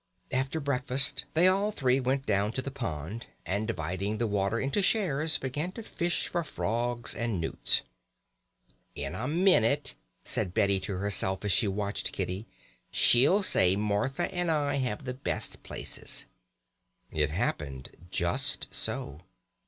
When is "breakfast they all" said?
0.59-1.71